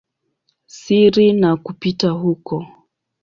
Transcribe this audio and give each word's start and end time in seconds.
siri 0.77 1.25
na 1.33 1.49
kupita 1.63 2.09
huko. 2.09 2.65